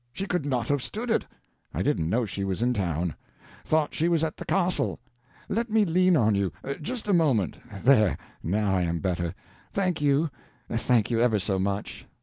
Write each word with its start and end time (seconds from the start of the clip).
She 0.11 0.25
could 0.25 0.47
not 0.47 0.67
have 0.69 0.81
stood 0.81 1.11
it. 1.11 1.27
I 1.75 1.83
didn't 1.83 2.09
know 2.09 2.25
she 2.25 2.43
was 2.43 2.63
in 2.63 2.73
town 2.73 3.13
thought 3.63 3.93
she 3.93 4.07
was 4.09 4.23
at 4.23 4.35
the 4.35 4.45
castle. 4.45 4.99
Let 5.47 5.69
me 5.69 5.85
lean 5.85 6.17
on 6.17 6.33
you 6.33 6.51
just 6.81 7.07
a 7.07 7.13
moment 7.13 7.59
there; 7.83 8.17
now 8.41 8.73
I 8.75 8.81
am 8.81 8.97
better 8.97 9.35
thank 9.71 10.01
you; 10.01 10.31
thank 10.73 11.11
you 11.11 11.19
ever 11.21 11.37
so 11.37 11.59
much. 11.59 12.07